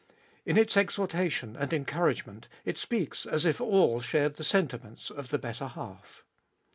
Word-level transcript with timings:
In 0.47 0.57
its 0.57 0.75
exhorta 0.75 1.29
tion 1.29 1.55
and 1.55 1.71
encouragement 1.71 2.47
it 2.65 2.79
speaks 2.79 3.27
as 3.27 3.45
if 3.45 3.61
all 3.61 3.99
shared 4.01 4.37
the 4.37 4.43
sentiments 4.43 5.11
of 5.11 5.29
the 5.29 5.37
better 5.37 5.67
half. 5.67 6.25